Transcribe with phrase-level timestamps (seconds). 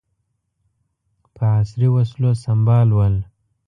[1.35, 3.15] په عصري وسلو سمبال ول.